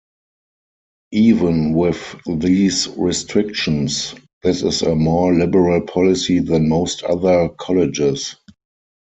Even 1.13 1.73
with 1.75 2.15
these 2.25 2.87
restrictions, 2.97 4.15
this 4.41 4.63
is 4.63 4.81
a 4.81 4.95
more 4.95 5.31
liberal 5.31 5.79
policy 5.81 6.39
than 6.39 6.67
most 6.67 7.03
other 7.03 7.49
colleges. 7.49 8.35